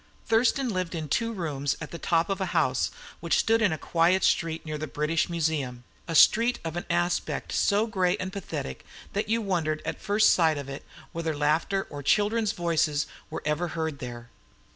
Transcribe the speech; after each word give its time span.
Thurston 0.25 0.69
lived 0.69 0.95
in 0.95 1.07
two 1.07 1.31
rooms 1.31 1.77
at 1.79 1.91
the 1.91 1.99
top 1.99 2.27
of 2.29 2.41
a 2.41 2.47
house 2.57 2.89
which 3.19 3.37
stood 3.37 3.61
in 3.61 3.71
a 3.71 3.77
quiet 3.77 4.23
street 4.23 4.65
near 4.65 4.79
the 4.79 4.87
British 4.87 5.29
Museum 5.29 5.83
a 6.07 6.15
street 6.15 6.57
of 6.65 6.75
an 6.75 6.85
aspect 6.89 7.51
so 7.51 7.85
grey 7.85 8.17
and 8.17 8.33
pathetic 8.33 8.83
that 9.13 9.29
you 9.29 9.43
wondered 9.43 9.79
at 9.85 10.01
first 10.01 10.31
sight 10.33 10.57
of 10.57 10.67
it 10.69 10.83
whether 11.11 11.37
laughter 11.37 11.85
or 11.91 12.01
children's 12.01 12.51
voices 12.53 13.05
were 13.29 13.43
ever 13.45 13.67
heard 13.77 13.99
there. 13.99 14.31